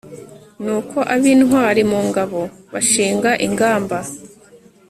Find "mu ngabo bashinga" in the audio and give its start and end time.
1.91-3.31